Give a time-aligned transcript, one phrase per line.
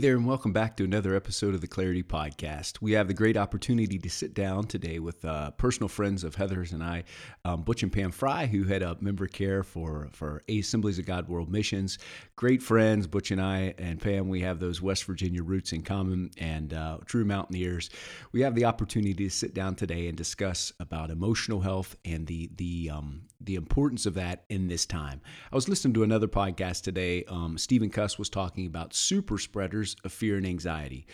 [0.00, 2.80] There, and welcome back to another episode of the Clarity Podcast.
[2.80, 6.70] We have the great opportunity to sit down today with uh, personal friends of Heather's
[6.70, 7.02] and I,
[7.44, 11.28] um, Butch and Pam Frey, who head up member care for for Assemblies of God
[11.28, 11.98] World Missions.
[12.36, 14.28] Great friends, Butch and I, and Pam.
[14.28, 17.90] We have those West Virginia roots in common, and uh, true mountaineers.
[18.30, 22.50] We have the opportunity to sit down today and discuss about emotional health and the
[22.54, 25.20] the um, the importance of that in this time.
[25.52, 27.24] I was listening to another podcast today.
[27.28, 31.06] Um, Stephen Cuss was talking about super spreaders of fear and anxiety.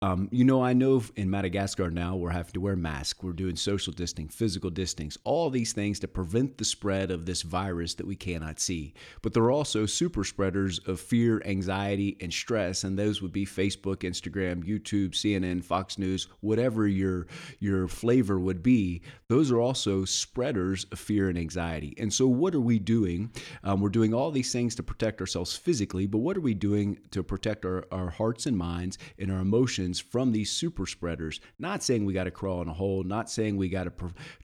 [0.00, 3.56] Um, you know, I know in Madagascar now we're having to wear masks, we're doing
[3.56, 8.06] social distancing, physical distancing, all these things to prevent the spread of this virus that
[8.06, 8.94] we cannot see.
[9.20, 13.44] But there are also super spreaders of fear, anxiety, and stress, and those would be
[13.44, 17.26] Facebook, Instagram, YouTube, CNN, Fox News, whatever your
[17.58, 19.02] your flavor would be.
[19.28, 21.57] Those are also spreaders of fear and anxiety.
[21.58, 23.30] And so, what are we doing?
[23.64, 26.98] Um, we're doing all these things to protect ourselves physically, but what are we doing
[27.10, 29.98] to protect our, our hearts and minds and our emotions?
[30.00, 31.40] from these super spreaders.
[31.58, 33.92] Not saying we got to crawl in a hole, not saying we got to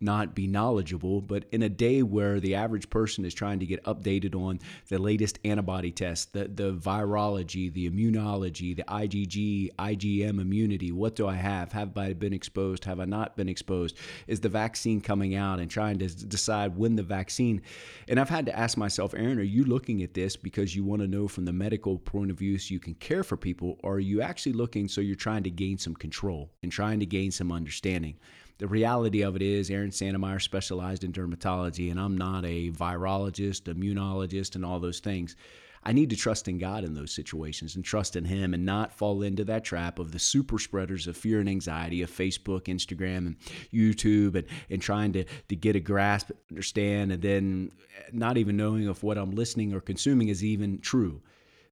[0.01, 3.83] not be knowledgeable, but in a day where the average person is trying to get
[3.85, 10.93] updated on the latest antibody test, the, the virology, the immunology, the IgG, IgM immunity,
[10.93, 11.73] what do I have?
[11.73, 12.85] Have I been exposed?
[12.85, 13.97] Have I not been exposed?
[14.27, 17.63] Is the vaccine coming out and trying to decide when the vaccine?
[18.09, 21.03] And I've had to ask myself, Aaron, are you looking at this because you want
[21.03, 23.95] to know from the medical point of view so you can care for people, or
[23.95, 27.31] are you actually looking so you're trying to gain some control and trying to gain
[27.31, 28.19] some understanding.
[28.59, 33.63] The reality of it is, Aaron Sandemeyer specialized in dermatology, and I'm not a virologist,
[33.63, 35.35] immunologist, and all those things.
[35.85, 38.93] I need to trust in God in those situations and trust in Him and not
[38.93, 43.19] fall into that trap of the super spreaders of fear and anxiety of Facebook, Instagram,
[43.19, 43.37] and
[43.73, 47.71] YouTube and, and trying to, to get a grasp, understand, and then
[48.13, 51.21] not even knowing if what I'm listening or consuming is even true.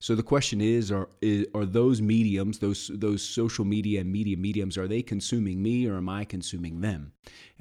[0.03, 1.09] So the question is are
[1.55, 5.97] are those mediums, those those social media and media mediums, are they consuming me or
[5.97, 7.13] am I consuming them?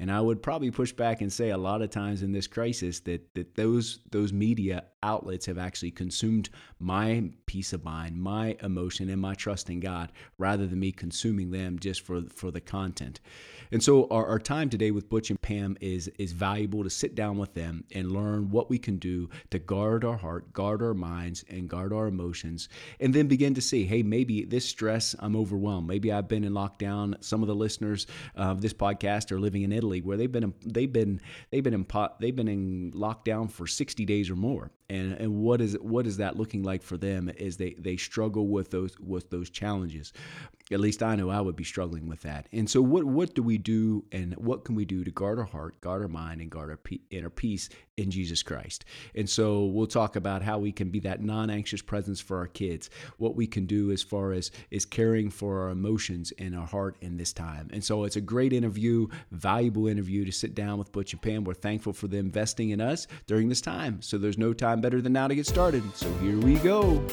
[0.01, 3.01] And I would probably push back and say a lot of times in this crisis
[3.01, 9.09] that that those those media outlets have actually consumed my peace of mind, my emotion,
[9.09, 13.19] and my trust in God, rather than me consuming them just for for the content.
[13.71, 17.13] And so our, our time today with Butch and Pam is is valuable to sit
[17.13, 20.95] down with them and learn what we can do to guard our heart, guard our
[20.95, 22.69] minds, and guard our emotions,
[22.99, 25.87] and then begin to see, hey, maybe this stress, I'm overwhelmed.
[25.87, 27.23] Maybe I've been in lockdown.
[27.23, 30.91] Some of the listeners of this podcast are living in Italy, where they've been they've
[30.91, 31.19] been
[31.51, 34.71] they've been in pot they've been in lockdown for 60 days or more.
[34.89, 38.47] And and what is what is that looking like for them is they they struggle
[38.47, 40.13] with those with those challenges?
[40.71, 42.47] At least I know I would be struggling with that.
[42.53, 45.45] And so, what what do we do, and what can we do to guard our
[45.45, 48.85] heart, guard our mind, and guard our inner peace in Jesus Christ?
[49.13, 52.89] And so, we'll talk about how we can be that non-anxious presence for our kids.
[53.17, 56.95] What we can do as far as is caring for our emotions and our heart
[57.01, 57.69] in this time.
[57.73, 61.43] And so, it's a great interview, valuable interview to sit down with Butch and Pam.
[61.43, 64.01] We're thankful for them investing in us during this time.
[64.01, 65.83] So, there's no time better than now to get started.
[65.95, 67.05] So, here we go.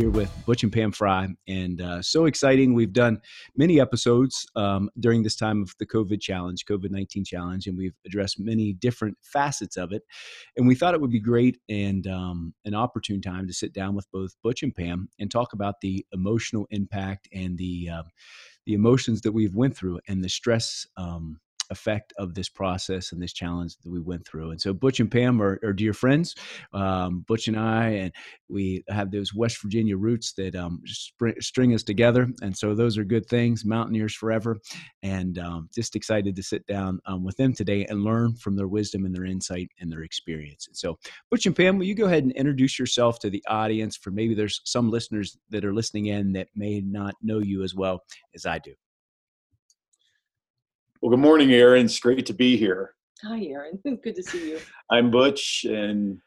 [0.00, 2.72] Here with Butch and Pam Frey, and uh, so exciting.
[2.72, 3.20] We've done
[3.54, 7.92] many episodes um, during this time of the COVID challenge, COVID 19 challenge, and we've
[8.06, 10.00] addressed many different facets of it.
[10.56, 13.94] And we thought it would be great and um, an opportune time to sit down
[13.94, 18.02] with both Butch and Pam and talk about the emotional impact and the uh,
[18.64, 23.22] the emotions that we've went through and the stress um, effect of this process and
[23.22, 24.50] this challenge that we went through.
[24.50, 26.34] And so Butch and Pam are, are dear friends.
[26.72, 28.12] Um, Butch and I, and
[28.48, 32.28] we have those West Virginia roots that um, string us together.
[32.42, 34.58] And so those are good things, mountaineers forever.
[35.02, 38.68] And um, just excited to sit down um, with them today and learn from their
[38.68, 40.66] wisdom and their insight and their experience.
[40.66, 40.98] And so
[41.30, 44.34] Butch and Pam, will you go ahead and introduce yourself to the audience for maybe
[44.34, 48.02] there's some listeners that are listening in that may not know you as well
[48.34, 48.74] as I do.
[51.02, 51.86] Well, good morning, Aaron.
[51.86, 52.92] It's great to be here.
[53.24, 53.78] Hi, Aaron.
[54.02, 54.58] Good to see you.
[54.90, 56.20] I'm Butch, and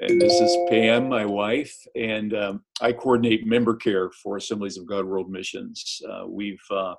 [0.00, 4.84] and this is Pam, my wife, and um, I coordinate member care for Assemblies of
[4.84, 6.02] God World Missions.
[6.06, 6.94] Uh, we've uh,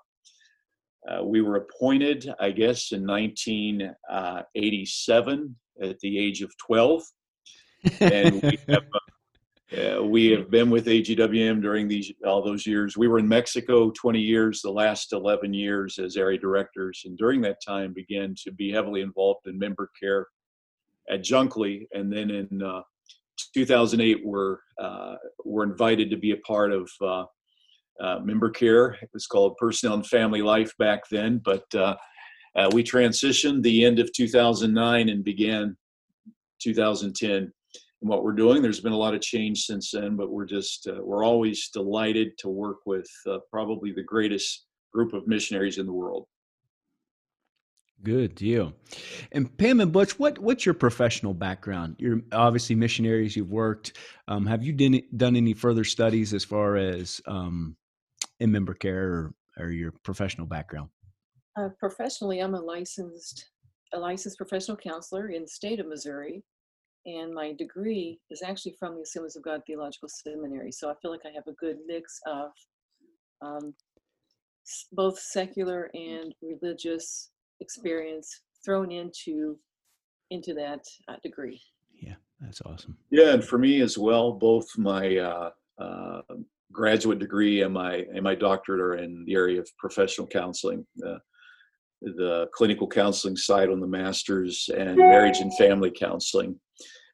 [1.08, 7.04] uh, we were appointed, I guess, in 1987 uh, at the age of 12,
[8.00, 8.86] and we have
[9.74, 12.98] uh, we have been with AGWM during these all those years.
[12.98, 17.42] We were in Mexico 20 years, the last 11 years as area directors, and during
[17.42, 20.28] that time began to be heavily involved in member care
[21.10, 22.82] at Junkley, and then in uh,
[23.54, 27.26] 2008 we're uh, were invited to be a part of uh,
[28.00, 28.98] uh, member care.
[29.02, 31.96] It was called Personnel and Family Life back then, but uh,
[32.56, 35.76] uh, we transitioned the end of 2009 and began
[36.62, 37.52] 2010.
[38.02, 40.88] And what we're doing, there's been a lot of change since then, but we're just
[40.88, 45.86] uh, we're always delighted to work with uh, probably the greatest group of missionaries in
[45.86, 46.28] the world.
[48.04, 48.74] Good deal.
[49.32, 51.96] And Pam and Butch, what what's your professional background?
[51.98, 53.36] You're obviously missionaries.
[53.36, 53.98] You've worked.
[54.28, 57.76] Um, have you done done any further studies as far as um,
[58.40, 60.90] in member care or, or your professional background?
[61.58, 63.46] Uh, professionally, I'm a licensed
[63.94, 66.44] a licensed professional counselor in the state of Missouri,
[67.06, 70.72] and my degree is actually from the Assemblies of God Theological Seminary.
[70.72, 72.50] So I feel like I have a good mix of
[73.42, 73.74] um,
[74.92, 77.30] both secular and religious
[77.62, 79.58] experience thrown into
[80.32, 81.62] into that uh, degree.
[81.94, 82.98] Yeah, that's awesome.
[83.12, 85.50] Yeah, and for me as well, both my uh,
[85.80, 86.22] uh,
[86.72, 90.86] graduate degree and my and my doctorate are in the area of professional counseling.
[91.06, 91.18] Uh,
[92.02, 96.60] the clinical counseling side on the master's and marriage and family counseling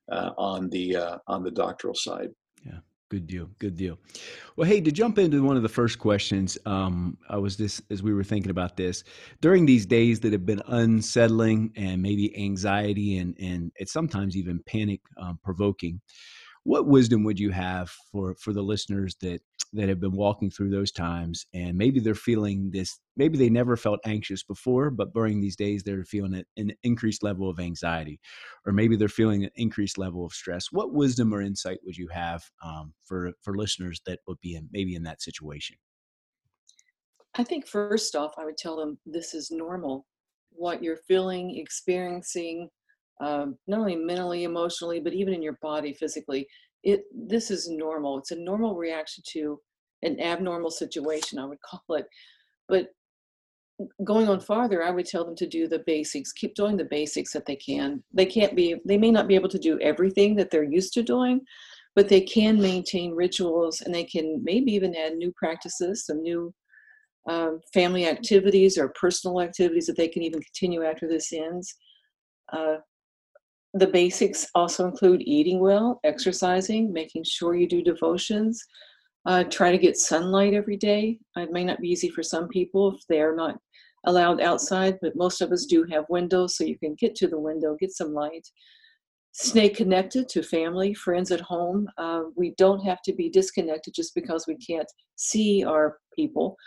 [0.10, 2.30] on the uh, on the doctoral side.
[2.66, 3.98] Yeah, good deal, good deal.
[4.56, 8.04] Well, hey, to jump into one of the first questions, um, I was this as
[8.04, 9.04] we were thinking about this
[9.42, 14.62] during these days that have been unsettling and maybe anxiety and and it's sometimes even
[14.66, 16.02] panic um, provoking.
[16.64, 19.42] What wisdom would you have for for the listeners that
[19.74, 23.78] that have been walking through those times and maybe they're feeling this maybe they never
[23.78, 28.20] felt anxious before but during these days they're feeling an increased level of anxiety
[28.66, 30.72] or maybe they're feeling an increased level of stress.
[30.72, 34.68] What wisdom or insight would you have um, for for listeners that would be in
[34.72, 35.78] maybe in that situation?
[37.36, 40.06] I think first off i would tell them this is normal.
[40.52, 42.70] What you're feeling experiencing
[43.20, 46.48] um, not only mentally emotionally but even in your body physically
[46.84, 49.60] it this is normal it's a normal reaction to
[50.04, 52.08] an abnormal situation i would call it.
[52.68, 52.88] But
[54.04, 57.34] going on farther i would tell them to do the basics keep doing the basics
[57.34, 58.04] that they can.
[58.14, 61.04] They can't be they may not be able to do everything that they're used to
[61.04, 61.42] doing
[61.96, 66.54] but they can maintain rituals and they can maybe even add new practices some new
[67.30, 71.76] um, family activities or personal activities that they can even continue after this ends.
[72.52, 72.78] Uh,
[73.74, 78.62] the basics also include eating well, exercising, making sure you do devotions.
[79.26, 81.18] Uh, try to get sunlight every day.
[81.38, 83.58] It may not be easy for some people if they are not
[84.08, 87.40] allowed outside, but most of us do have windows, so you can get to the
[87.40, 88.48] window, get some light.
[89.34, 91.88] Stay connected to family, friends at home.
[91.98, 96.58] Uh, we don't have to be disconnected just because we can't see our people.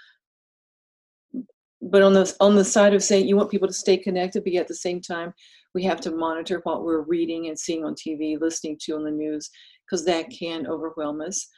[1.83, 4.55] But on the on the side of saying you want people to stay connected, but
[4.55, 5.35] at the same time
[5.75, 9.11] we have to monitor what we're reading and seeing on TV, listening to on the
[9.11, 9.51] news,
[9.85, 11.49] because that can overwhelm us,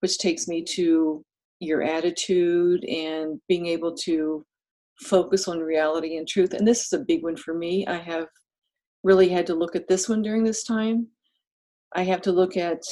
[0.00, 1.24] which takes me to
[1.60, 4.44] your attitude and being able to
[5.00, 6.52] focus on reality and truth.
[6.52, 7.86] And this is a big one for me.
[7.86, 8.26] I have
[9.04, 11.06] really had to look at this one during this time.
[11.94, 12.82] I have to look at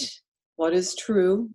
[0.57, 1.51] what is true,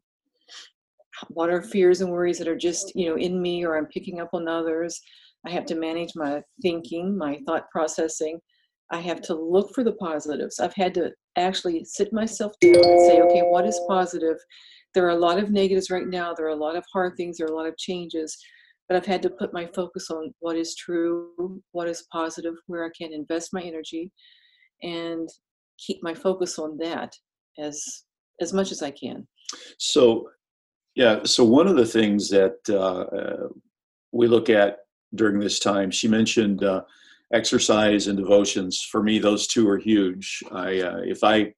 [1.29, 4.19] what are fears and worries that are just, you know, in me or I'm picking
[4.19, 4.99] up on others.
[5.45, 8.39] I have to manage my thinking, my thought processing.
[8.91, 10.59] I have to look for the positives.
[10.59, 14.37] I've had to actually sit myself down and say, okay, what is positive?
[14.93, 16.33] There are a lot of negatives right now.
[16.33, 17.37] There are a lot of hard things.
[17.37, 18.37] There are a lot of changes.
[18.87, 22.85] But I've had to put my focus on what is true, what is positive, where
[22.85, 24.11] I can invest my energy,
[24.83, 25.27] and
[25.79, 27.13] keep my focus on that
[27.57, 28.03] as
[28.41, 29.25] as much as I can.
[29.77, 30.29] So,
[30.95, 31.23] yeah.
[31.23, 33.47] So one of the things that uh,
[34.11, 34.79] we look at
[35.15, 36.63] during this time, she mentioned.
[36.63, 36.83] Uh,
[37.33, 40.43] exercise and devotions for me those two are huge.
[40.51, 41.51] I uh, if i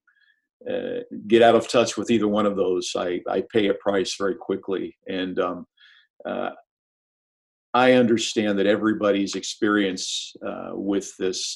[0.69, 4.15] uh, get out of touch with either one of those i i pay a price
[4.17, 4.97] very quickly.
[5.07, 5.67] And um,
[6.25, 6.51] uh,
[7.73, 11.55] i understand that everybody's experience uh, with this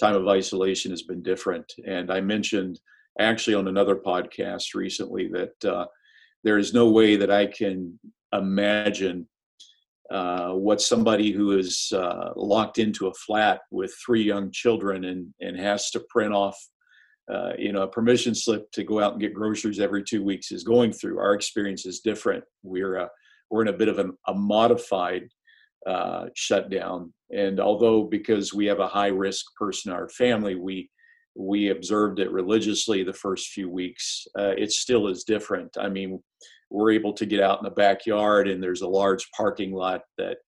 [0.00, 1.70] time of isolation has been different.
[1.86, 2.80] And i mentioned
[3.20, 5.86] actually on another podcast recently that uh,
[6.44, 7.98] there is no way that i can
[8.32, 9.26] imagine
[10.10, 15.34] uh, what somebody who is uh, locked into a flat with three young children and,
[15.40, 16.56] and has to print off
[17.30, 20.50] uh, you know a permission slip to go out and get groceries every two weeks
[20.50, 21.18] is going through.
[21.18, 22.42] Our experience is different.
[22.62, 23.08] We're uh,
[23.50, 25.28] we're in a bit of a, a modified
[25.86, 27.12] uh, shutdown.
[27.30, 30.88] And although because we have a high risk person in our family we
[31.36, 35.76] we observed it religiously the first few weeks it still is different.
[35.78, 36.22] I mean
[36.70, 40.38] we're able to get out in the backyard and there's a large parking lot that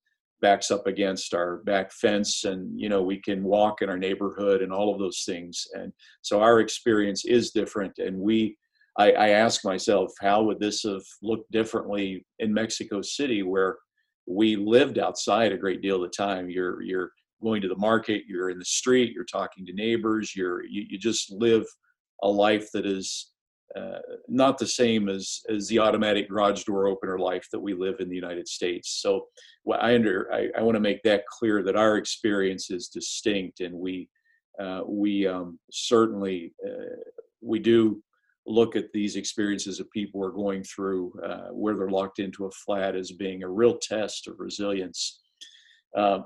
[0.42, 4.62] backs up against our back fence and you know we can walk in our neighborhood
[4.62, 8.56] and all of those things and so our experience is different and we
[8.98, 13.78] I, I ask myself, how would this have looked differently in Mexico City, where
[14.26, 16.50] we lived outside a great deal of the time?
[16.50, 17.12] You're you're
[17.42, 20.98] going to the market, you're in the street, you're talking to neighbors, you're you, you
[20.98, 21.64] just live
[22.22, 23.29] a life that is
[23.76, 23.98] uh,
[24.28, 28.08] not the same as as the automatic garage door opener life that we live in
[28.08, 29.00] the United States.
[29.00, 29.26] So,
[29.72, 33.74] I under I, I want to make that clear that our experience is distinct, and
[33.74, 34.08] we
[34.60, 36.96] uh, we um, certainly uh,
[37.40, 38.02] we do
[38.46, 42.46] look at these experiences that people who are going through uh, where they're locked into
[42.46, 45.20] a flat as being a real test of resilience.
[45.96, 46.20] Uh,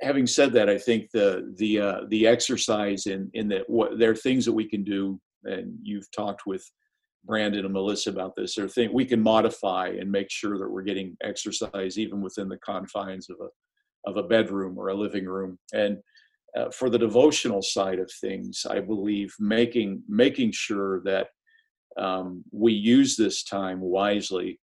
[0.00, 4.10] having said that, I think the the uh, the exercise in in that what there
[4.10, 6.64] are things that we can do, and you've talked with
[7.24, 8.58] Brandon and Melissa about this.
[8.58, 12.58] Are things we can modify and make sure that we're getting exercise even within the
[12.58, 13.48] confines of a
[14.08, 15.58] of a bedroom or a living room.
[15.72, 15.98] And
[16.56, 21.28] uh, for the devotional side of things, I believe making making sure that
[21.98, 24.60] um, we use this time wisely,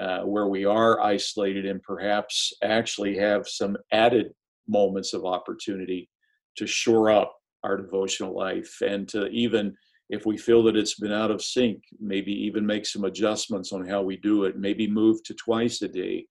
[0.00, 4.28] uh, where we are isolated and perhaps actually have some added
[4.68, 6.08] moments of opportunity
[6.56, 7.34] to shore up
[7.64, 9.74] our devotional life and to even
[10.10, 13.86] if we feel that it's been out of sync maybe even make some adjustments on
[13.86, 16.26] how we do it maybe move to twice a day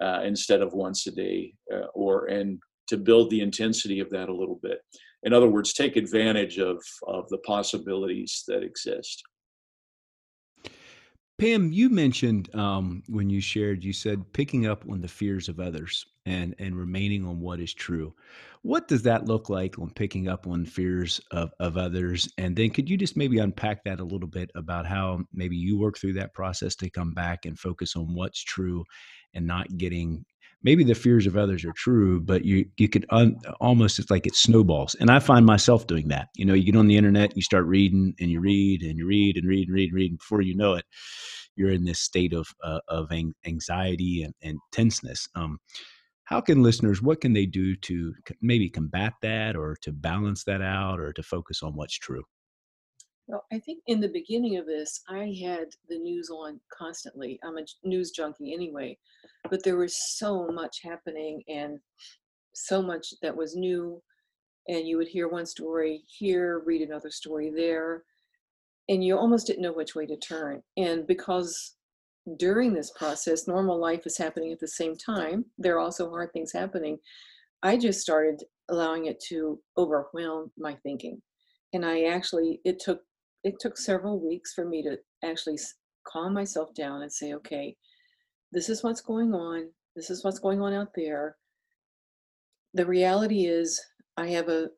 [0.00, 4.28] uh, instead of once a day uh, or and to build the intensity of that
[4.28, 4.80] a little bit.
[5.22, 9.22] In other words take advantage of of the possibilities that exist.
[11.38, 15.58] Pam, you mentioned um, when you shared, you said picking up on the fears of
[15.58, 18.14] others and and remaining on what is true.
[18.62, 22.32] What does that look like on picking up on fears of, of others?
[22.38, 25.78] And then could you just maybe unpack that a little bit about how maybe you
[25.78, 28.84] work through that process to come back and focus on what's true
[29.34, 30.24] and not getting
[30.64, 34.26] maybe the fears of others are true, but you you could un, almost it's like
[34.26, 34.96] it snowballs.
[34.98, 36.28] And I find myself doing that.
[36.34, 39.06] You know, you get on the internet, you start reading and you read and you
[39.06, 40.84] read and read and read and read, and before you know it,
[41.54, 43.12] you're in this state of uh, of
[43.46, 45.28] anxiety and, and tenseness.
[45.34, 45.58] Um,
[46.24, 50.62] how can listeners what can they do to maybe combat that or to balance that
[50.62, 52.24] out or to focus on what's true?
[53.26, 57.38] Well i think in the beginning of this i had the news on constantly.
[57.44, 58.98] I'm a news junkie anyway
[59.50, 61.78] but there was so much happening and
[62.54, 64.02] so much that was new
[64.68, 68.04] and you would hear one story here read another story there
[68.88, 70.62] and you almost didn't know which way to turn.
[70.76, 71.76] And because
[72.38, 76.32] during this process normal life is happening at the same time there are also hard
[76.32, 76.98] things happening
[77.62, 81.20] i just started allowing it to overwhelm my thinking
[81.74, 83.00] and i actually it took
[83.42, 85.58] it took several weeks for me to actually
[86.06, 87.76] calm myself down and say okay
[88.54, 89.68] this is what's going on.
[89.96, 91.36] This is what's going on out there.
[92.72, 93.82] The reality is,
[94.16, 94.68] I have a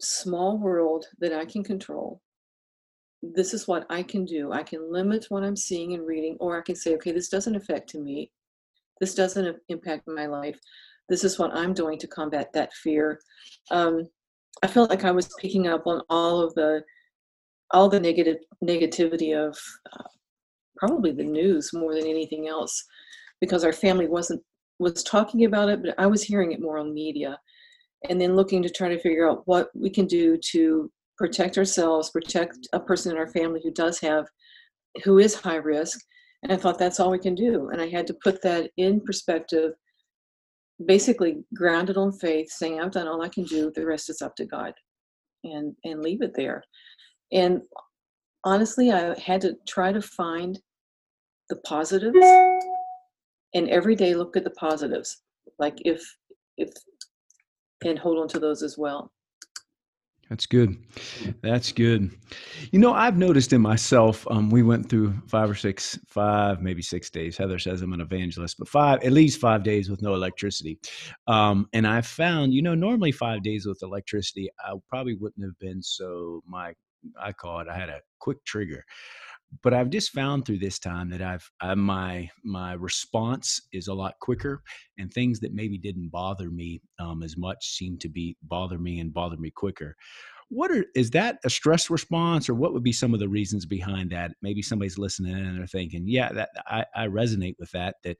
[0.00, 2.20] small world that I can control.
[3.32, 4.52] This is what I can do.
[4.52, 7.56] I can limit what I'm seeing and reading, or I can say, okay, this doesn't
[7.56, 8.30] affect me.
[9.00, 10.58] This doesn't impact my life.
[11.08, 13.20] This is what I'm doing to combat that fear.
[13.70, 14.08] Um,
[14.62, 16.82] I felt like I was picking up on all of the
[17.70, 19.58] all the negative negativity of
[19.92, 20.04] uh,
[20.76, 22.84] probably the news more than anything else
[23.40, 24.42] because our family wasn't
[24.78, 27.38] was talking about it but i was hearing it more on media
[28.08, 32.10] and then looking to try to figure out what we can do to protect ourselves
[32.10, 34.26] protect a person in our family who does have
[35.04, 36.00] who is high risk
[36.42, 39.00] and i thought that's all we can do and i had to put that in
[39.00, 39.72] perspective
[40.86, 44.34] basically grounded on faith saying i've done all i can do the rest is up
[44.34, 44.72] to god
[45.44, 46.64] and and leave it there
[47.32, 47.62] and
[48.44, 50.58] honestly, I had to try to find
[51.50, 52.26] the positives
[53.54, 55.22] and every day look at the positives.
[55.58, 56.02] Like if,
[56.56, 56.70] if,
[57.84, 59.10] and hold on to those as well.
[60.34, 60.76] That's good.
[61.42, 62.10] That's good.
[62.72, 66.82] You know, I've noticed in myself, um, we went through five or six, five, maybe
[66.82, 67.36] six days.
[67.36, 70.80] Heather says I'm an evangelist, but five, at least five days with no electricity.
[71.28, 75.56] Um, and I found, you know, normally five days with electricity, I probably wouldn't have
[75.60, 76.74] been so, my
[77.20, 77.68] I call it.
[77.68, 78.84] I had a quick trigger,
[79.62, 83.94] but I've just found through this time that I've I, my my response is a
[83.94, 84.62] lot quicker,
[84.98, 89.00] and things that maybe didn't bother me um, as much seem to be bother me
[89.00, 89.96] and bother me quicker.
[90.48, 93.66] What are is that a stress response, or what would be some of the reasons
[93.66, 94.32] behind that?
[94.42, 98.18] Maybe somebody's listening and they're thinking, "Yeah, that I, I resonate with that." That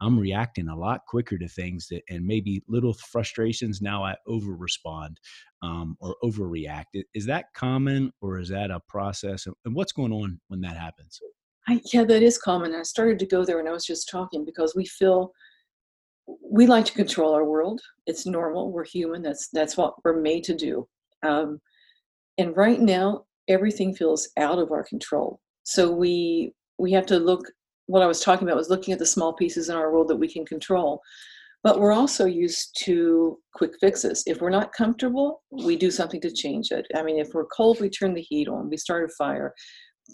[0.00, 3.82] I'm reacting a lot quicker to things that, and maybe little frustrations.
[3.82, 5.18] Now I over respond
[5.62, 6.84] um, or overreact.
[7.14, 9.46] Is that common or is that a process?
[9.64, 11.20] And what's going on when that happens?
[11.68, 12.74] I, yeah, that is common.
[12.74, 15.32] I started to go there when I was just talking because we feel
[16.42, 17.80] we like to control our world.
[18.06, 18.72] It's normal.
[18.72, 19.22] We're human.
[19.22, 20.88] That's that's what we're made to do.
[21.22, 21.60] Um,
[22.38, 25.40] and right now, everything feels out of our control.
[25.64, 27.44] So we we have to look.
[27.88, 30.16] What I was talking about was looking at the small pieces in our world that
[30.16, 31.02] we can control.
[31.64, 34.22] But we're also used to quick fixes.
[34.26, 36.86] If we're not comfortable, we do something to change it.
[36.94, 38.70] I mean, if we're cold, we turn the heat on.
[38.70, 39.52] We start a fire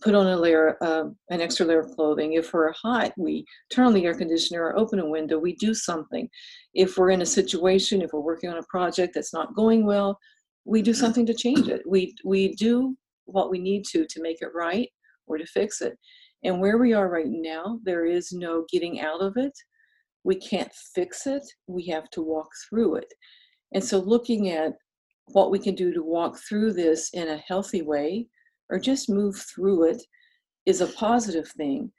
[0.03, 2.35] put on a layer, uh, an extra layer of clothing.
[2.35, 5.39] If we're hot, we turn on the air conditioner or open a window.
[5.39, 6.29] We do something.
[6.75, 10.19] If we're in a situation, if we're working on a project that's not going well,
[10.65, 11.83] we do something to change it.
[11.87, 14.89] We we do what we need to to make it right
[15.27, 15.97] or to fix it.
[16.45, 19.53] And where we are right now, there is no getting out of it.
[20.25, 21.43] We can't fix it.
[21.67, 23.13] We have to walk through it.
[23.73, 24.75] And so, looking at
[25.29, 28.27] what we can do to walk through this in a healthy way
[28.71, 30.03] or just move through it
[30.67, 31.91] is a positive thing.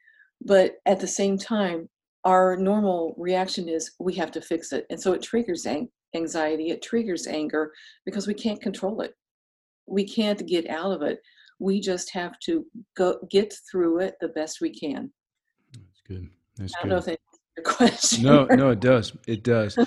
[0.42, 1.90] But at the same time,
[2.24, 4.86] our normal reaction is we have to fix it.
[4.90, 5.68] And so it triggers
[6.16, 7.72] anxiety, it triggers anger
[8.06, 9.14] because we can't control it.
[9.88, 11.20] We can't get out of it.
[11.60, 15.12] We just have to go get through it the best we can.
[15.74, 16.30] That's good.
[16.58, 17.08] That's I don't good.
[17.08, 17.20] know if
[17.64, 18.24] question.
[18.24, 19.14] No, no, it does.
[19.28, 19.78] It does.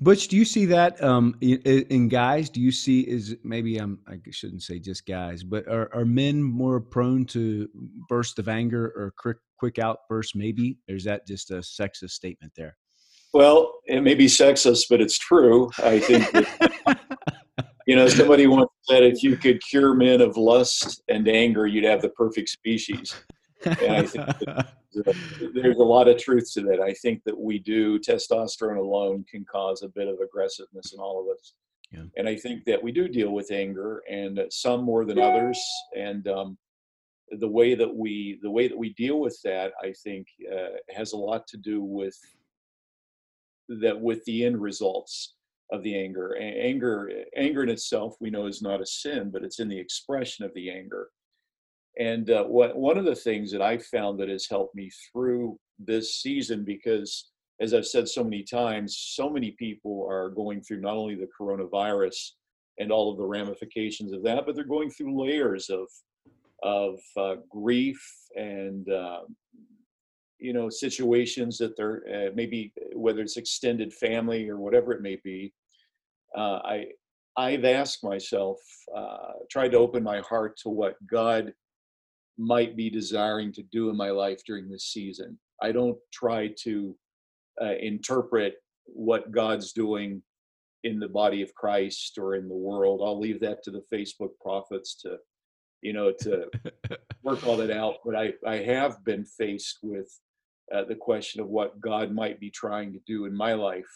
[0.00, 2.50] Butch, do you see that um, in, in, guys?
[2.50, 6.42] Do you see is maybe I'm I shouldn't say just guys, but are, are men
[6.42, 7.68] more prone to
[8.08, 10.34] burst of anger or quick quick outbursts?
[10.34, 12.76] Maybe, or is that just a sexist statement there?
[13.32, 15.70] Well, it may be sexist, but it's true.
[15.78, 16.30] I think.
[16.32, 17.00] That,
[17.86, 21.84] you know, somebody once said if you could cure men of lust and anger, you'd
[21.84, 23.14] have the perfect species.
[23.64, 24.26] And I think
[25.54, 26.80] there's a lot of truth to that.
[26.80, 31.20] I think that we do testosterone alone can cause a bit of aggressiveness in all
[31.20, 31.54] of us.
[31.90, 32.04] Yeah.
[32.16, 35.58] And I think that we do deal with anger, and some more than others.
[35.96, 36.58] And um,
[37.30, 41.12] the way that we the way that we deal with that, I think, uh, has
[41.12, 42.18] a lot to do with
[43.68, 45.34] that with the end results
[45.72, 46.36] of the anger.
[46.36, 50.44] anger, anger in itself, we know is not a sin, but it's in the expression
[50.44, 51.08] of the anger.
[51.98, 55.58] And uh, what, one of the things that I found that has helped me through
[55.78, 60.80] this season, because as I've said so many times, so many people are going through
[60.80, 62.16] not only the coronavirus
[62.78, 65.86] and all of the ramifications of that, but they're going through layers of
[66.62, 68.00] of uh, grief
[68.36, 69.20] and uh,
[70.44, 75.18] you know situations that they're uh, maybe whether it's extended family or whatever it may
[75.24, 75.54] be.
[76.36, 76.86] Uh, I
[77.36, 78.58] I've asked myself,
[78.94, 81.52] uh, tried to open my heart to what God
[82.36, 85.38] might be desiring to do in my life during this season.
[85.62, 86.94] I don't try to
[87.60, 90.22] uh, interpret what God's doing
[90.84, 93.00] in the body of Christ or in the world.
[93.02, 95.16] I'll leave that to the Facebook prophets to,
[95.80, 96.46] you know, to
[97.22, 97.96] work all that out.
[98.04, 100.08] But I, I have been faced with
[100.72, 103.90] uh, the question of what God might be trying to do in my life.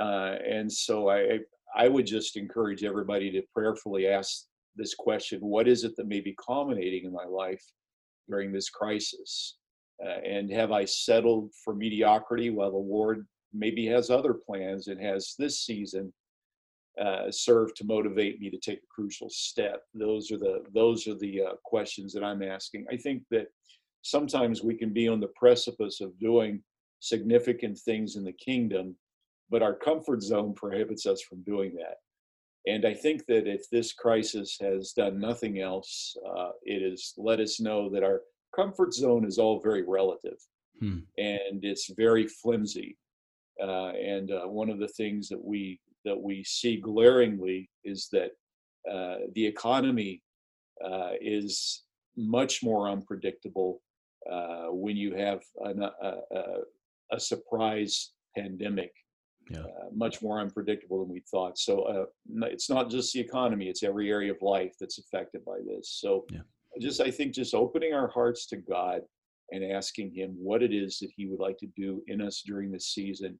[0.00, 1.40] Uh, and so I,
[1.74, 4.44] I would just encourage everybody to prayerfully ask
[4.76, 7.62] this question what is it that may be culminating in my life
[8.28, 9.56] during this crisis?
[10.04, 15.00] Uh, and have I settled for mediocrity while the Lord maybe has other plans and
[15.00, 16.12] has this season
[17.00, 19.82] uh, served to motivate me to take a crucial step?
[19.94, 22.86] Those are the those are the uh, questions that I'm asking.
[22.90, 23.46] I think that
[24.04, 26.62] sometimes we can be on the precipice of doing
[27.00, 28.94] significant things in the kingdom,
[29.50, 31.96] but our comfort zone prohibits us from doing that.
[32.66, 37.40] And I think that if this crisis has done nothing else, uh, it has let
[37.40, 38.22] us know that our
[38.54, 40.38] comfort zone is all very relative
[40.80, 40.98] hmm.
[41.18, 42.96] and it's very flimsy.
[43.62, 48.30] Uh, and uh, one of the things that we that we see glaringly is that
[48.90, 50.22] uh, the economy
[50.84, 51.84] uh, is
[52.16, 53.80] much more unpredictable
[54.30, 56.42] uh, when you have an, a, a,
[57.12, 58.92] a surprise pandemic
[59.50, 59.60] yeah.
[59.60, 61.58] Uh, much more unpredictable than we thought.
[61.58, 62.04] So uh,
[62.46, 65.98] it's not just the economy; it's every area of life that's affected by this.
[66.00, 66.40] So yeah.
[66.80, 69.02] just I think just opening our hearts to God
[69.52, 72.70] and asking Him what it is that He would like to do in us during
[72.70, 73.38] this season.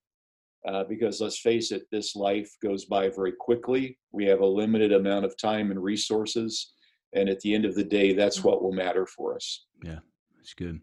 [0.66, 3.98] Uh, because let's face it, this life goes by very quickly.
[4.12, 6.72] We have a limited amount of time and resources,
[7.14, 8.44] and at the end of the day, that's mm.
[8.44, 9.66] what will matter for us.
[9.82, 9.98] Yeah,
[10.44, 10.78] that's good.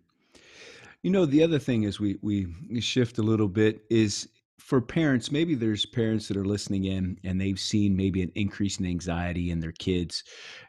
[1.03, 2.47] You know, the other thing is we we
[2.81, 7.39] shift a little bit is for parents, maybe there's parents that are listening in and
[7.39, 10.23] they've seen maybe an increase in anxiety in their kids,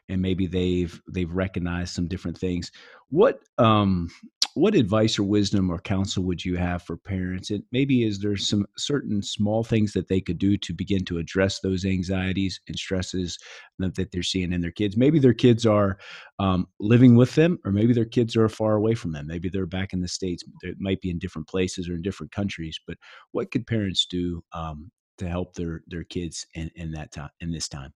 [0.09, 2.71] and maybe they've they've recognized some different things.
[3.09, 4.09] What um,
[4.55, 7.49] what advice or wisdom or counsel would you have for parents?
[7.49, 11.17] And maybe is there some certain small things that they could do to begin to
[11.17, 13.37] address those anxieties and stresses
[13.79, 14.95] that, they're seeing in their kids?
[14.95, 15.97] Maybe their kids are
[16.39, 19.27] um, living with them, or maybe their kids are far away from them.
[19.27, 20.43] Maybe they're back in the states.
[20.61, 22.79] They might be in different places or in different countries.
[22.85, 22.97] But
[23.31, 27.51] what could parents do um, to help their their kids in, in that time in
[27.51, 27.93] this time?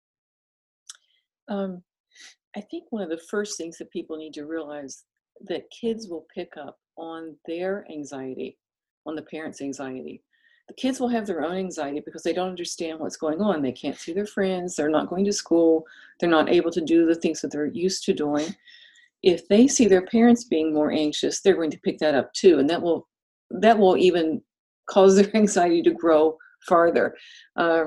[1.48, 1.82] Um,
[2.56, 5.04] I think one of the first things that people need to realize
[5.42, 8.58] that kids will pick up on their anxiety,
[9.06, 10.22] on the parents' anxiety.
[10.68, 13.60] The kids will have their own anxiety because they don't understand what's going on.
[13.60, 15.84] They can't see their friends, they're not going to school,
[16.18, 18.54] they're not able to do the things that they're used to doing.
[19.22, 22.58] If they see their parents being more anxious, they're going to pick that up too,
[22.58, 23.06] and that will
[23.50, 24.42] that will even
[24.88, 27.14] cause their anxiety to grow farther
[27.56, 27.84] uh,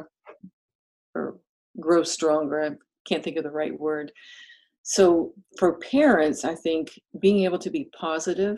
[1.15, 1.37] or
[1.79, 2.63] grow stronger.
[2.63, 2.71] I
[3.07, 4.11] can't think of the right word.
[4.89, 8.57] So for parents, I think being able to be positive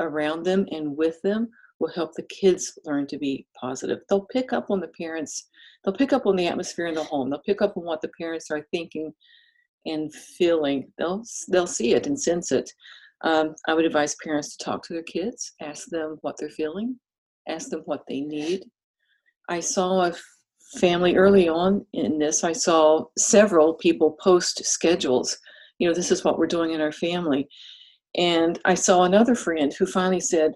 [0.00, 1.48] around them and with them
[1.80, 4.00] will help the kids learn to be positive.
[4.06, 5.48] They'll pick up on the parents,
[5.82, 7.30] they'll pick up on the atmosphere in the home.
[7.30, 9.14] They'll pick up on what the parents are thinking
[9.86, 10.92] and feeling.
[10.98, 12.70] They'll they'll see it and sense it.
[13.22, 17.00] Um, I would advise parents to talk to their kids, ask them what they're feeling,
[17.48, 18.66] ask them what they need.
[19.48, 20.12] I saw a
[20.78, 22.44] family early on in this.
[22.44, 25.38] I saw several people post schedules
[25.82, 27.48] you know, this is what we're doing in our family.
[28.16, 30.52] And I saw another friend who finally said,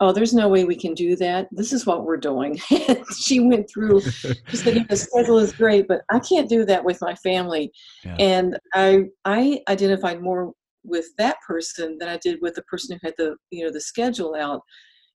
[0.00, 1.46] Oh, there's no way we can do that.
[1.52, 2.60] This is what we're doing.
[3.16, 6.98] she went through, she said, the schedule is great, but I can't do that with
[7.00, 7.70] my family.
[8.04, 8.16] Yeah.
[8.18, 10.52] And I I identified more
[10.82, 13.80] with that person than I did with the person who had the, you know, the
[13.80, 14.62] schedule out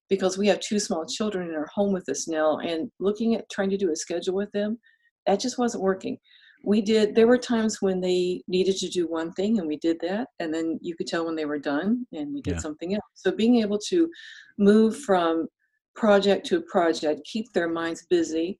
[0.09, 3.49] because we have two small children in our home with us now and looking at
[3.51, 4.79] trying to do a schedule with them,
[5.27, 6.17] that just wasn't working
[6.63, 9.97] we did there were times when they needed to do one thing and we did
[10.01, 12.59] that and then you could tell when they were done and we did yeah.
[12.59, 14.09] something else so being able to
[14.57, 15.47] move from
[15.95, 18.57] project to project keep their minds busy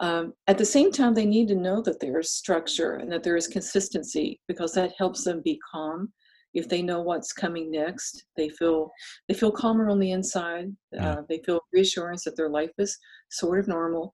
[0.00, 3.22] um, at the same time they need to know that there is structure and that
[3.22, 6.12] there is consistency because that helps them be calm
[6.54, 8.90] if they know what's coming next they feel
[9.28, 11.14] they feel calmer on the inside yeah.
[11.14, 12.96] uh, they feel reassurance that their life is
[13.30, 14.12] sort of normal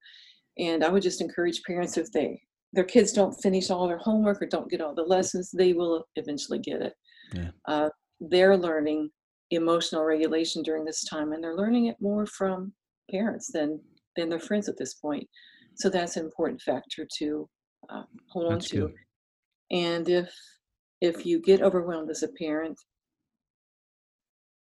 [0.58, 2.40] and i would just encourage parents if they
[2.72, 6.04] their kids don't finish all their homework or don't get all the lessons, they will
[6.16, 6.92] eventually get it.
[7.32, 7.50] Yeah.
[7.66, 7.88] Uh,
[8.20, 9.10] they're learning
[9.50, 12.72] emotional regulation during this time, and they're learning it more from
[13.10, 13.80] parents than
[14.16, 15.26] than their friends at this point.
[15.76, 17.48] So that's an important factor to
[17.88, 18.86] uh, hold that's on to.
[18.88, 18.94] Good.
[19.70, 20.34] And if
[21.00, 22.78] if you get overwhelmed as a parent,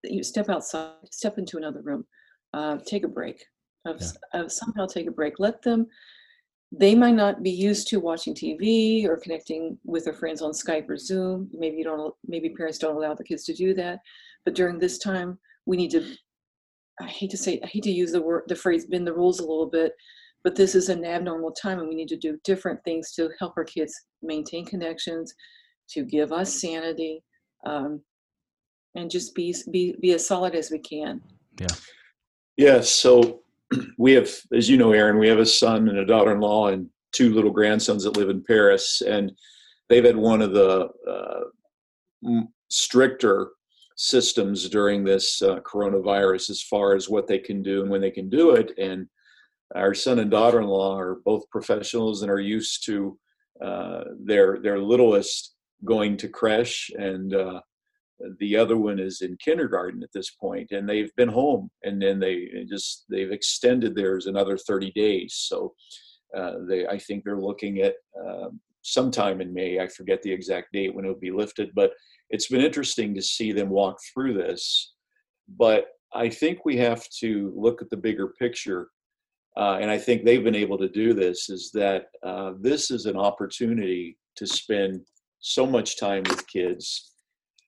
[0.04, 2.04] you step outside, step into another room,
[2.54, 3.44] uh, take a break.
[3.86, 4.42] Of, yeah.
[4.42, 5.40] of somehow take a break.
[5.40, 5.88] Let them
[6.76, 10.90] they might not be used to watching TV or connecting with their friends on Skype
[10.90, 11.48] or Zoom.
[11.54, 12.14] Maybe you don't.
[12.28, 14.00] Maybe parents don't allow the kids to do that.
[14.44, 16.04] But during this time, we need to.
[17.00, 17.60] I hate to say.
[17.64, 19.94] I hate to use the word, the phrase "bend the rules" a little bit,
[20.44, 23.54] but this is an abnormal time, and we need to do different things to help
[23.56, 25.34] our kids maintain connections,
[25.90, 27.24] to give us sanity,
[27.68, 28.02] um,
[28.96, 31.22] and just be be be as solid as we can.
[31.60, 31.68] Yeah.
[32.58, 32.90] Yes.
[32.90, 33.43] So
[33.98, 37.34] we have, as you know, Aaron, we have a son and a daughter-in-law and two
[37.34, 39.32] little grandsons that live in Paris, and
[39.90, 42.32] they've had one of the uh,
[42.70, 43.52] stricter
[43.96, 48.12] systems during this uh, coronavirus as far as what they can do and when they
[48.12, 48.72] can do it.
[48.78, 49.08] And
[49.76, 53.18] our son and daughter-in-law are both professionals and are used to
[53.62, 55.56] uh, their their littlest
[55.86, 57.62] going to creche and uh,
[58.40, 62.20] the other one is in kindergarten at this point and they've been home and then
[62.20, 65.36] they just they've extended theirs another 30 days.
[65.48, 65.74] So
[66.36, 68.50] uh, they i think they're looking at uh,
[68.82, 71.92] sometime in may i forget the exact date when it'll be lifted but
[72.30, 74.94] it's been interesting to see them walk through this.
[75.58, 78.90] But i think we have to look at the bigger picture
[79.58, 83.06] uh, and i think they've been able to do this is that uh, this is
[83.06, 85.02] an opportunity to spend
[85.40, 87.13] so much time with kids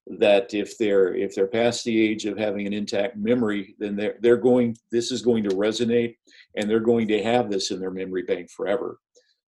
[0.07, 4.17] that if they're if they're past the age of having an intact memory then they're
[4.21, 6.15] they're going this is going to resonate
[6.55, 8.99] and they're going to have this in their memory bank forever.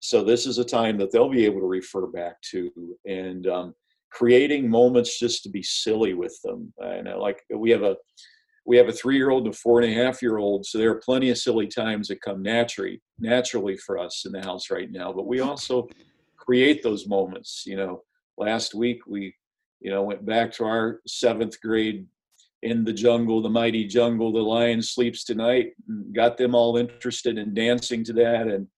[0.01, 2.71] So this is a time that they'll be able to refer back to
[3.07, 3.75] and um,
[4.11, 6.73] creating moments just to be silly with them.
[6.79, 7.97] And uh, like we have a
[8.67, 11.01] we have a three-year-old and a four and a half year old so there are
[11.05, 15.13] plenty of silly times that come naturally naturally for us in the house right now.
[15.13, 15.89] But we also
[16.37, 18.03] create those moments you know.
[18.39, 19.35] Last week we
[19.83, 22.07] you know, went back to our seventh grade
[22.63, 25.73] in the jungle, the mighty jungle, the lion sleeps tonight,
[26.13, 28.47] got them all interested in dancing to that.
[28.47, 28.69] And,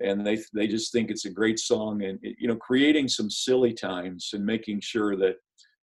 [0.00, 3.72] and they, they just think it's a great song and, you know, creating some silly
[3.72, 5.36] times and making sure that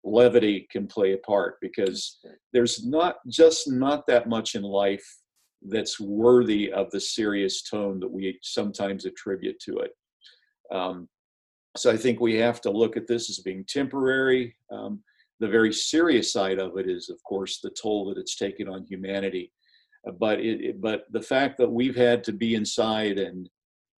[0.04, 2.18] levity can play a part because
[2.52, 5.04] there's not just not that much in life
[5.68, 9.90] that's worthy of the serious tone that we sometimes attribute to it.
[10.74, 11.08] Um,
[11.76, 14.56] so I think we have to look at this as being temporary.
[14.70, 15.00] Um,
[15.40, 18.84] the very serious side of it is, of course, the toll that it's taken on
[18.84, 19.52] humanity.
[20.06, 23.48] Uh, but it, it, but the fact that we've had to be inside and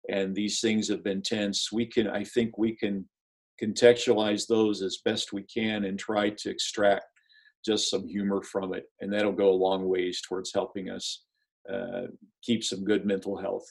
[0.08, 3.08] and these things have been tense, we can I think we can
[3.62, 7.06] contextualize those as best we can and try to extract
[7.66, 11.24] just some humor from it, and that'll go a long ways towards helping us
[11.72, 12.04] uh,
[12.44, 13.66] keep some good mental health.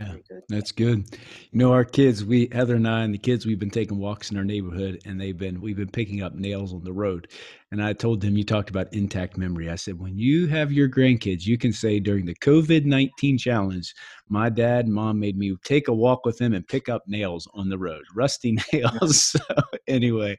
[0.00, 0.14] Yeah,
[0.48, 1.06] that's good.
[1.50, 4.30] You know, our kids, we Heather and I and the kids, we've been taking walks
[4.30, 7.26] in our neighborhood, and they've been we've been picking up nails on the road.
[7.72, 9.68] And I told them, you talked about intact memory.
[9.68, 13.92] I said, when you have your grandkids, you can say during the COVID nineteen challenge,
[14.28, 17.48] my dad and mom made me take a walk with them and pick up nails
[17.54, 19.24] on the road, rusty nails.
[19.32, 19.40] so
[19.88, 20.38] anyway,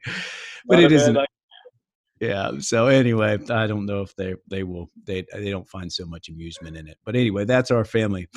[0.66, 1.18] but it isn't.
[2.20, 6.04] Yeah so anyway i don't know if they they will they they don't find so
[6.04, 8.28] much amusement in it but anyway that's our family.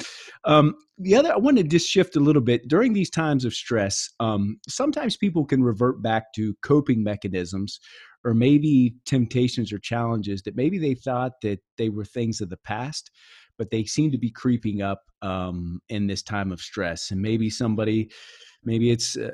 [0.46, 2.67] Um, the other i want to just shift a little bit.
[2.67, 7.80] During these times of stress um, sometimes people can revert back to coping mechanisms
[8.26, 12.58] or maybe temptations or challenges that maybe they thought that they were things of the
[12.58, 13.12] past
[13.58, 17.12] but they seem to be creeping up um, in this time of stress.
[17.12, 18.12] And maybe somebody
[18.65, 19.30] maybe it's uh,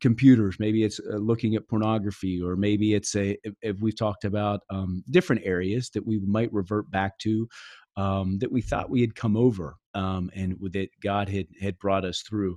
[0.00, 4.24] computers maybe it's uh, looking at pornography or maybe it's a if, if we've talked
[4.24, 7.48] about um, different areas that we might revert back to
[7.96, 12.04] um, that we thought we had come over um, and that god had had brought
[12.04, 12.56] us through.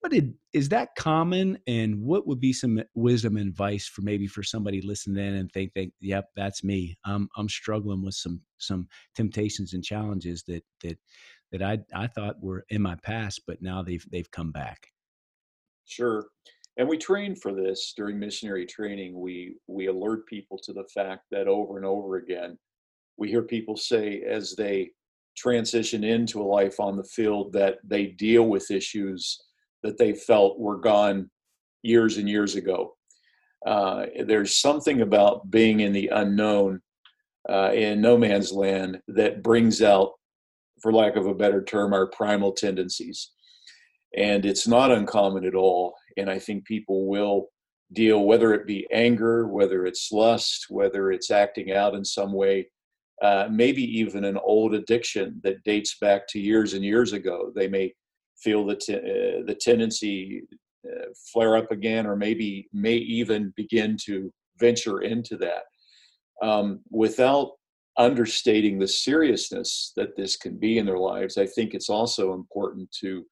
[0.00, 1.58] What did, is that common?
[1.66, 5.50] And what would be some wisdom and advice for maybe for somebody listening in and
[5.50, 6.96] think think yep that's me.
[7.04, 10.98] I'm i'm struggling with some some temptations and challenges that that
[11.52, 14.88] that i i thought were in my past but now they've they've come back
[15.86, 16.26] Sure.
[16.76, 19.18] And we train for this during missionary training.
[19.18, 22.58] We we alert people to the fact that over and over again,
[23.16, 24.90] we hear people say as they
[25.36, 29.38] transition into a life on the field that they deal with issues
[29.82, 31.30] that they felt were gone
[31.82, 32.96] years and years ago.
[33.64, 36.80] Uh, there's something about being in the unknown,
[37.48, 40.12] uh, in no man's land, that brings out,
[40.80, 43.32] for lack of a better term, our primal tendencies
[44.16, 47.48] and it's not uncommon at all and i think people will
[47.92, 52.66] deal whether it be anger whether it's lust whether it's acting out in some way
[53.22, 57.50] uh, maybe even an old addiction that dates back to years and years ago.
[57.54, 57.94] They may
[58.36, 60.42] feel the, uh, the tendency
[60.86, 65.62] uh, flare up again or maybe may even begin to venture into that.
[66.46, 67.52] Um, without
[67.98, 72.86] understating the seriousness that this can be in their lives i think it's also important
[72.92, 73.24] to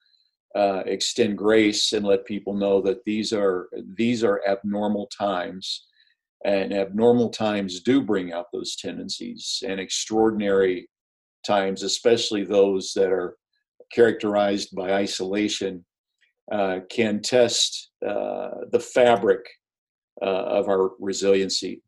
[0.54, 5.86] uh, extend grace and let people know that these are these are abnormal times.
[6.44, 10.88] And abnormal times do bring out those tendencies and extraordinary
[11.44, 13.36] times especially those that are
[13.92, 15.84] characterized by isolation
[16.50, 19.40] uh, can test uh, the fabric
[20.22, 21.82] uh, of our resiliency.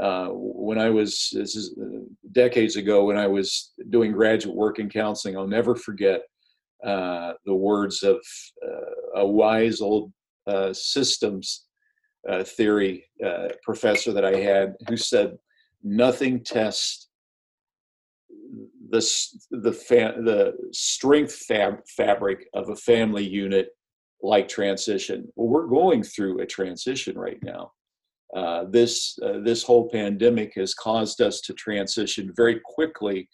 [0.00, 2.00] Uh, when I was this is uh,
[2.32, 6.22] decades ago when I was doing graduate work in counseling, I'll never forget
[6.84, 8.20] uh, the words of
[8.66, 10.12] uh, a wise old
[10.46, 11.66] uh, systems
[12.28, 15.36] uh, theory uh, professor that I had who said,
[15.82, 17.08] "Nothing tests
[18.90, 19.00] the
[19.50, 23.68] the fa- the strength fab- fabric of a family unit
[24.20, 27.72] like transition." Well, we're going through a transition right now.
[28.34, 33.28] Uh, this this whole pandemic has caused us to transition very quickly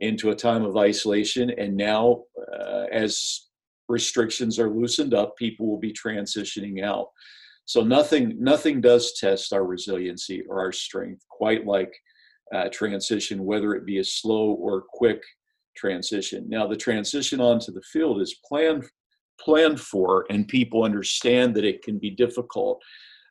[0.00, 1.50] into a time of isolation.
[1.50, 3.48] And now, uh, as
[3.88, 7.08] restrictions are loosened up, people will be transitioning out.
[7.66, 11.92] So nothing nothing does test our resiliency or our strength quite like
[12.52, 15.22] uh, transition, whether it be a slow or quick
[15.76, 16.48] transition.
[16.48, 18.84] Now the transition onto the field is planned
[19.40, 22.82] planned for, and people understand that it can be difficult.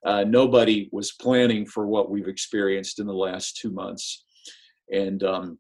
[0.06, 4.24] Uh, nobody was planning for what we've experienced in the last two months,
[4.92, 5.60] and um,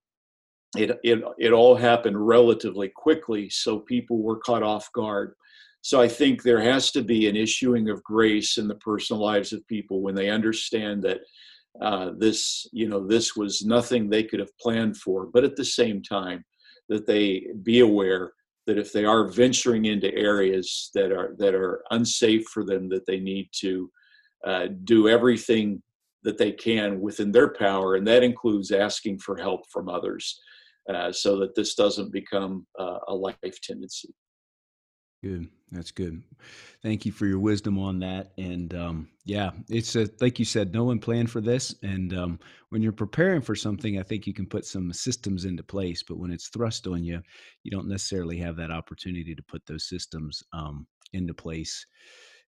[0.77, 5.33] it, it, it all happened relatively quickly, so people were caught off guard.
[5.81, 9.53] So I think there has to be an issuing of grace in the personal lives
[9.53, 11.21] of people when they understand that
[11.81, 15.65] uh, this, you know, this was nothing they could have planned for, but at the
[15.65, 16.43] same time,
[16.89, 18.33] that they be aware
[18.67, 23.05] that if they are venturing into areas that are that are unsafe for them, that
[23.05, 23.89] they need to
[24.45, 25.81] uh, do everything
[26.23, 30.39] that they can within their power, and that includes asking for help from others
[30.93, 34.13] uh, so that this doesn't become uh, a life tendency.
[35.23, 35.49] Good.
[35.71, 36.23] That's good.
[36.81, 38.31] Thank you for your wisdom on that.
[38.37, 41.75] And um, yeah, it's a, like you said, no one planned for this.
[41.83, 42.39] And um,
[42.69, 46.01] when you're preparing for something, I think you can put some systems into place.
[46.01, 47.21] But when it's thrust on you,
[47.63, 51.85] you don't necessarily have that opportunity to put those systems um, into place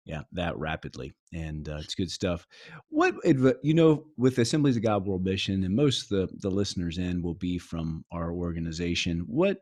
[0.06, 2.46] yeah that rapidly and uh, it's good stuff.
[2.88, 3.14] What
[3.62, 7.22] you know with assemblies of god world mission and most of the the listeners in
[7.22, 9.58] will be from our organization what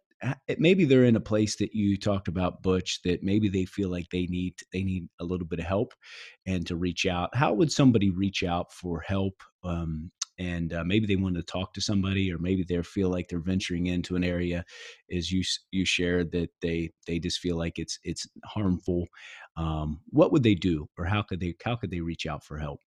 [0.59, 4.09] maybe they're in a place that you talked about butch that maybe they feel like
[4.11, 5.93] they need they need a little bit of help
[6.47, 7.35] and to reach out.
[7.35, 11.73] How would somebody reach out for help um, and uh, maybe they want to talk
[11.75, 14.65] to somebody, or maybe they feel like they're venturing into an area,
[15.15, 19.07] as you you shared that they they just feel like it's it's harmful.
[19.57, 22.59] Um, what would they do, or how could they how could they reach out for
[22.59, 22.81] help?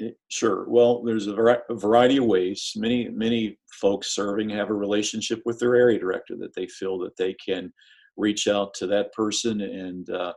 [0.00, 0.68] Eh, sure.
[0.68, 1.34] Well, there's a,
[1.70, 2.72] variety of ways.
[2.76, 7.16] Many many folks serving have a relationship with their area director that they feel that
[7.16, 7.72] they can
[8.16, 10.32] reach out to that person and uh,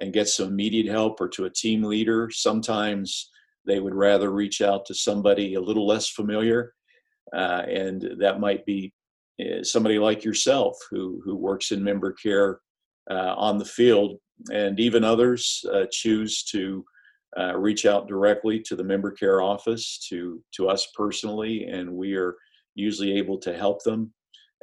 [0.00, 2.28] and get some immediate help or to a team leader.
[2.30, 3.30] Sometimes
[3.66, 6.72] they would rather reach out to somebody a little less familiar,
[7.34, 8.92] uh, and that might be
[9.40, 12.60] uh, somebody like yourself who who works in member care
[13.10, 14.18] uh, on the field,
[14.52, 16.84] and even others uh, choose to
[17.38, 22.14] uh, reach out directly to the member care office to to us personally, and we
[22.14, 22.34] are
[22.74, 24.12] usually able to help them.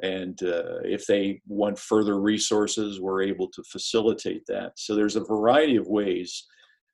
[0.02, 4.72] And uh, if they want further resources, we're able to facilitate that.
[4.76, 6.44] So there's a variety of ways,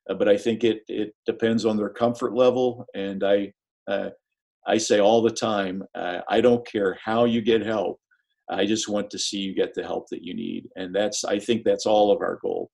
[0.09, 2.85] uh, but I think it it depends on their comfort level.
[2.95, 3.53] And I
[3.87, 4.09] uh,
[4.67, 7.99] I say all the time, uh, I don't care how you get help.
[8.49, 11.39] I just want to see you get the help that you need, and that's I
[11.39, 12.69] think that's all of our goal.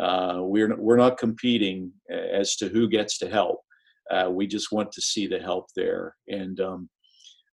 [0.00, 3.60] Uh, we're we're not competing as to who gets to help.
[4.10, 6.16] Uh, we just want to see the help there.
[6.28, 6.88] And um,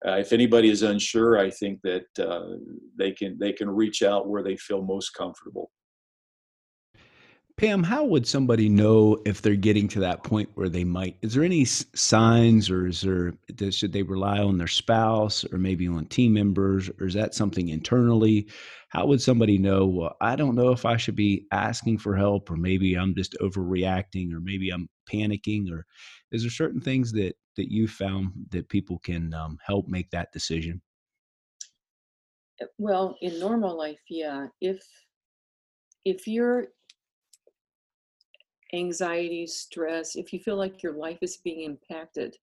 [0.06, 2.56] uh, if anybody is unsure, I think that uh,
[2.98, 5.70] they can they can reach out where they feel most comfortable.
[7.56, 11.16] Pam, how would somebody know if they're getting to that point where they might?
[11.22, 13.32] Is there any signs, or is there
[13.70, 17.70] should they rely on their spouse, or maybe on team members, or is that something
[17.70, 18.46] internally?
[18.90, 19.86] How would somebody know?
[19.86, 23.34] Well, I don't know if I should be asking for help, or maybe I'm just
[23.40, 25.86] overreacting, or maybe I'm panicking, or
[26.32, 30.30] is there certain things that that you found that people can um, help make that
[30.30, 30.82] decision?
[32.60, 34.48] Uh, well, in normal life, yeah.
[34.60, 34.86] If
[36.04, 36.68] if you're
[38.76, 42.36] anxiety, stress, if you feel like your life is being impacted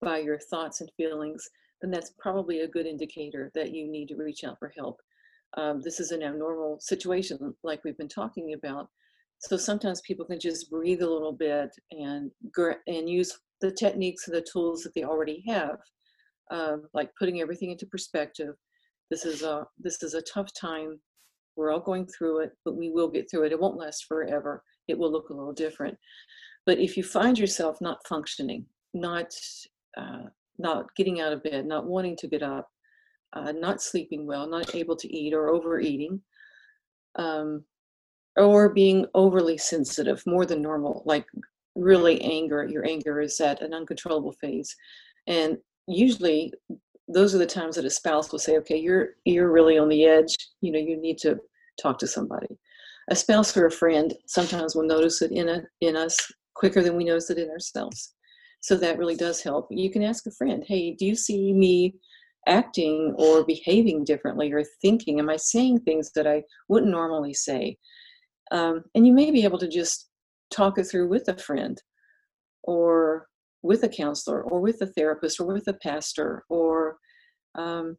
[0.00, 1.48] by your thoughts and feelings,
[1.80, 5.00] then that's probably a good indicator that you need to reach out for help.
[5.56, 8.88] Um, this is an abnormal situation, like we've been talking about.
[9.40, 12.30] So sometimes people can just breathe a little bit and
[12.86, 15.78] and use the techniques and the tools that they already have,
[16.50, 18.54] uh, like putting everything into perspective.
[19.10, 21.00] This is a this is a tough time.
[21.56, 23.52] We're all going through it, but we will get through it.
[23.52, 25.96] It won't last forever it will look a little different.
[26.66, 29.32] But if you find yourself not functioning, not
[29.96, 30.24] uh,
[30.58, 32.68] not getting out of bed, not wanting to get up,
[33.32, 36.20] uh, not sleeping well, not able to eat or overeating,
[37.16, 37.64] um,
[38.36, 41.26] or being overly sensitive, more than normal, like
[41.74, 44.74] really anger, your anger is at an uncontrollable phase.
[45.26, 46.52] And usually
[47.08, 50.04] those are the times that a spouse will say, okay, you're you're really on the
[50.04, 51.38] edge, you know, you need to
[51.80, 52.58] talk to somebody
[53.10, 56.16] a spouse or a friend sometimes will notice it in a in us
[56.54, 58.14] quicker than we notice it in ourselves.
[58.60, 59.68] So that really does help.
[59.70, 61.94] You can ask a friend, hey, do you see me
[62.46, 65.20] acting or behaving differently or thinking?
[65.20, 67.76] Am I saying things that I wouldn't normally say?
[68.50, 70.08] Um, and you may be able to just
[70.50, 71.80] talk it through with a friend
[72.64, 73.28] or
[73.62, 76.96] with a counselor or with a therapist or with a pastor or
[77.54, 77.96] um,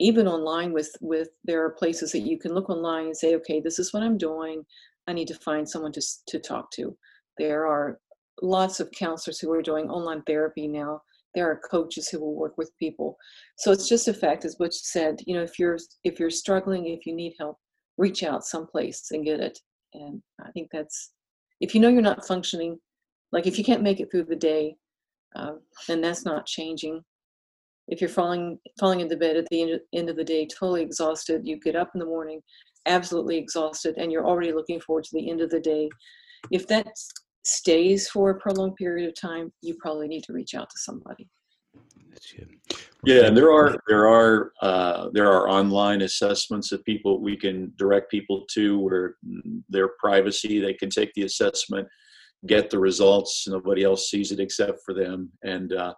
[0.00, 3.60] even online with with there are places that you can look online and say okay
[3.60, 4.64] this is what i'm doing.
[5.08, 6.94] I need to find someone to, to talk to.
[7.38, 7.98] There are
[8.42, 11.00] lots of counselors who are doing online therapy now.
[11.34, 13.16] There are coaches who will work with people.
[13.56, 16.86] So it's just a fact as butch said you know if you're if you're struggling
[16.86, 17.58] if you need help
[17.96, 19.58] reach out someplace and get it.
[19.94, 21.12] And i think that's
[21.60, 22.78] if you know you're not functioning
[23.32, 24.76] like if you can't make it through the day
[25.36, 25.52] uh,
[25.88, 27.02] and that's not changing
[27.88, 31.42] if you're falling falling into bed at the end, end of the day totally exhausted
[31.44, 32.40] you get up in the morning
[32.86, 35.88] absolutely exhausted and you're already looking forward to the end of the day.
[36.50, 36.86] If that
[37.44, 41.28] stays for a prolonged period of time you probably need to reach out to somebody.
[43.04, 47.72] Yeah and there are there are uh, there are online assessments that people we can
[47.76, 49.16] direct people to where
[49.68, 51.86] their privacy they can take the assessment
[52.46, 55.92] get the results nobody else sees it except for them and uh,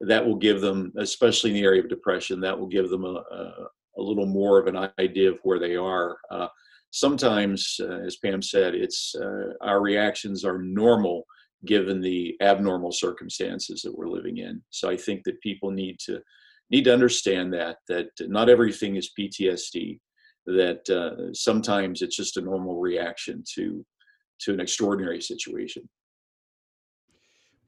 [0.00, 3.22] that will give them, especially in the area of depression, that will give them a,
[3.30, 6.16] a, a little more of an idea of where they are.
[6.30, 6.48] Uh,
[6.90, 11.24] sometimes, uh, as Pam said, it's uh, our reactions are normal
[11.66, 14.62] given the abnormal circumstances that we're living in.
[14.70, 16.20] So I think that people need to
[16.70, 19.98] need to understand that that not everything is PTSD.
[20.46, 23.84] That uh, sometimes it's just a normal reaction to
[24.40, 25.88] to an extraordinary situation.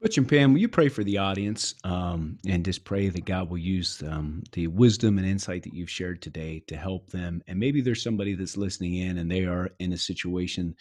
[0.03, 3.49] Butch and Pam, will you pray for the audience um, and just pray that God
[3.49, 7.41] will use um, the wisdom and insight that you've shared today to help them?
[7.47, 10.75] And maybe there's somebody that's listening in and they are in a situation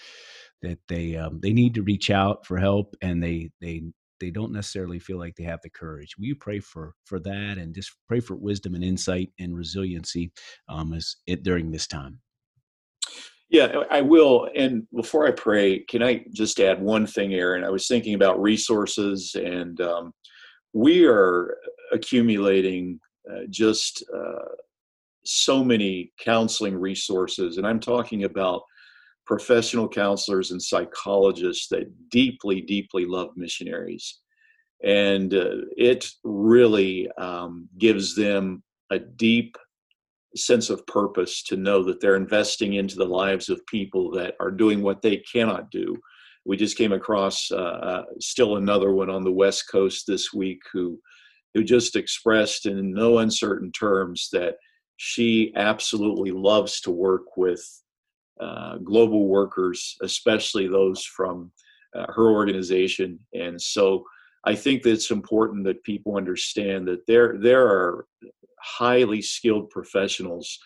[0.62, 3.84] that they um, they need to reach out for help and they they
[4.18, 6.18] they don't necessarily feel like they have the courage.
[6.18, 10.32] Will you pray for for that and just pray for wisdom and insight and resiliency
[10.68, 12.18] um, as it during this time?
[13.52, 14.48] Yeah, I will.
[14.56, 17.64] And before I pray, can I just add one thing, Aaron?
[17.64, 20.14] I was thinking about resources, and um,
[20.72, 21.58] we are
[21.92, 22.98] accumulating
[23.30, 24.54] uh, just uh,
[25.26, 27.58] so many counseling resources.
[27.58, 28.62] And I'm talking about
[29.26, 34.20] professional counselors and psychologists that deeply, deeply love missionaries.
[34.82, 39.58] And uh, it really um, gives them a deep
[40.36, 44.50] sense of purpose to know that they're investing into the lives of people that are
[44.50, 45.96] doing what they cannot do.
[46.44, 50.60] We just came across uh, uh, still another one on the West Coast this week
[50.72, 50.98] who
[51.54, 54.56] who just expressed in no uncertain terms that
[54.96, 57.62] she absolutely loves to work with
[58.40, 61.52] uh, global workers, especially those from
[61.94, 63.18] uh, her organization.
[63.34, 64.04] And so
[64.44, 68.06] I think that it's important that people understand that there there are
[68.62, 70.58] highly skilled professionals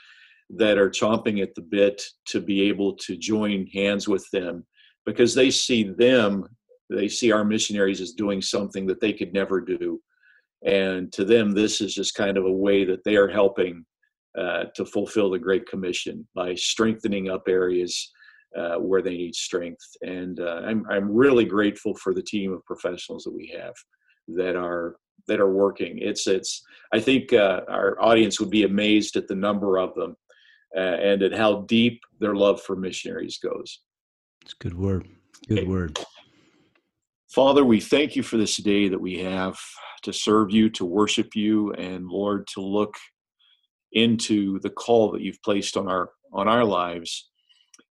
[0.50, 4.64] that are chomping at the bit to be able to join hands with them
[5.04, 6.46] because they see them
[6.88, 10.00] they see our missionaries as doing something that they could never do.
[10.64, 13.84] And to them this is just kind of a way that they are helping
[14.38, 18.12] uh, to fulfill the great commission by strengthening up areas
[18.56, 19.84] uh, where they need strength.
[20.02, 23.74] And uh, I'm, I'm really grateful for the team of professionals that we have
[24.28, 24.96] that are
[25.28, 25.98] that are working.
[25.98, 26.62] It's it's.
[26.92, 30.16] I think uh, our audience would be amazed at the number of them,
[30.76, 33.80] uh, and at how deep their love for missionaries goes.
[34.42, 35.08] It's good word.
[35.48, 35.68] Good okay.
[35.68, 35.98] word.
[37.28, 39.58] Father, we thank you for this day that we have
[40.04, 42.94] to serve you, to worship you, and Lord, to look
[43.92, 47.28] into the call that you've placed on our on our lives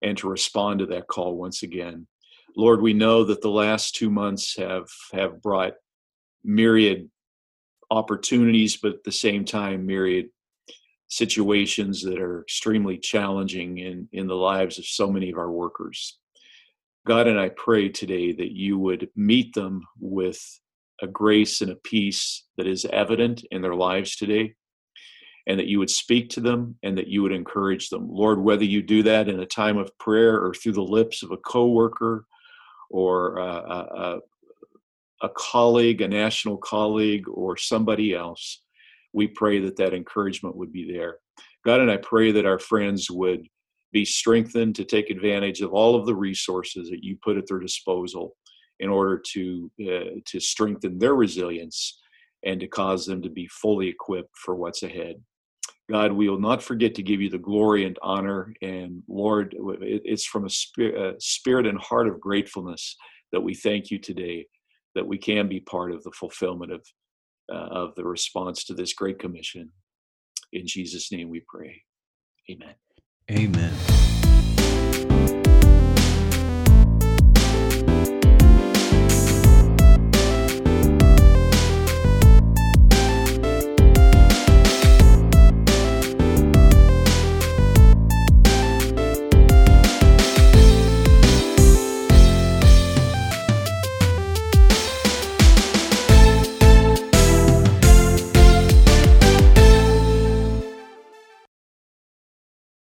[0.01, 2.07] and to respond to that call once again.
[2.55, 5.73] Lord, we know that the last two months have have brought
[6.43, 7.09] myriad
[7.91, 10.29] opportunities, but at the same time, myriad
[11.07, 16.19] situations that are extremely challenging in, in the lives of so many of our workers.
[17.05, 20.41] God, and I pray today that you would meet them with
[21.01, 24.55] a grace and a peace that is evident in their lives today,
[25.47, 28.07] and that you would speak to them and that you would encourage them.
[28.09, 31.31] Lord, whether you do that in a time of prayer or through the lips of
[31.31, 32.25] a coworker
[32.89, 34.19] or a, a,
[35.25, 38.61] a colleague, a national colleague, or somebody else,
[39.11, 41.17] we pray that that encouragement would be there.
[41.65, 43.47] God, and I pray that our friends would
[43.91, 47.59] be strengthened to take advantage of all of the resources that you put at their
[47.59, 48.35] disposal
[48.79, 52.01] in order to uh, to strengthen their resilience
[52.45, 55.15] and to cause them to be fully equipped for what's ahead.
[55.89, 58.53] God, we will not forget to give you the glory and honor.
[58.61, 60.49] And Lord, it's from a
[60.83, 62.95] a spirit and heart of gratefulness
[63.31, 64.45] that we thank you today
[64.95, 66.85] that we can be part of the fulfillment of
[67.51, 69.71] uh, of the response to this great commission.
[70.51, 71.83] In Jesus' name we pray.
[72.49, 72.73] Amen.
[73.29, 74.14] Amen.